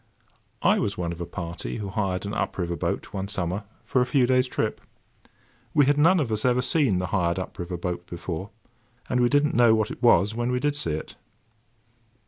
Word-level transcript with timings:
I 0.63 0.79
was 0.79 0.97
one 0.97 1.11
of 1.11 1.21
a 1.21 1.27
party 1.27 1.77
who 1.77 1.89
hired 1.89 2.25
an 2.25 2.33
up 2.33 2.57
river 2.57 2.75
boat 2.75 3.13
one 3.13 3.27
summer, 3.27 3.65
for 3.85 4.01
a 4.01 4.05
few 4.07 4.25
days' 4.25 4.47
trip. 4.47 4.81
We 5.75 5.85
had 5.85 5.99
none 5.99 6.19
of 6.19 6.31
us 6.31 6.43
ever 6.43 6.63
seen 6.63 6.97
the 6.97 7.05
hired 7.13 7.37
up 7.37 7.59
river 7.59 7.77
boat 7.77 8.07
before; 8.07 8.49
and 9.09 9.21
we 9.21 9.29
did 9.29 9.45
not 9.45 9.53
know 9.53 9.75
what 9.75 9.91
it 9.91 10.01
was 10.01 10.33
when 10.33 10.51
we 10.51 10.59
did 10.59 10.75
see 10.75 10.93
it. 10.93 11.17